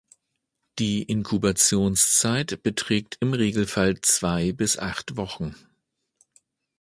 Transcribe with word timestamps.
Die 0.79 1.03
Inkubationszeit 1.03 2.63
beträgt 2.63 3.17
im 3.19 3.33
Regelfall 3.33 4.01
zwei 4.01 4.51
bis 4.51 4.79
acht 4.79 5.15
Wochen. 5.15 5.55